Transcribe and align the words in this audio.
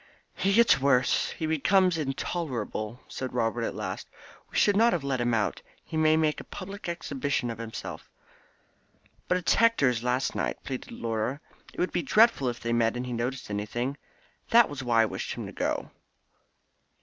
"He 0.33 0.53
gets 0.55 0.79
worse 0.81 1.29
he 1.29 1.45
becomes 1.45 1.95
intolerable," 1.95 3.01
said 3.07 3.35
Robert 3.35 3.61
at 3.61 3.75
last. 3.75 4.09
"We 4.49 4.57
should 4.57 4.75
not 4.75 4.93
have 4.93 5.03
let 5.03 5.21
him 5.21 5.35
out; 5.35 5.61
he 5.85 5.95
may 5.95 6.17
make 6.17 6.39
a 6.39 6.43
public 6.43 6.89
exhibition 6.89 7.51
of 7.51 7.59
himself." 7.59 8.09
"But 9.27 9.37
it's 9.37 9.53
Hector's 9.53 10.01
last 10.01 10.33
night," 10.33 10.63
pleaded 10.63 10.91
Laura. 10.91 11.39
"It 11.71 11.79
would 11.79 11.91
be 11.91 12.01
dreadful 12.01 12.49
if 12.49 12.59
they 12.59 12.73
met 12.73 12.97
and 12.97 13.05
he 13.05 13.13
noticed 13.13 13.51
anything. 13.51 13.95
That 14.49 14.69
was 14.69 14.81
why 14.83 15.03
I 15.03 15.05
wished 15.05 15.35
him 15.35 15.45
to 15.45 15.51
go." 15.53 15.91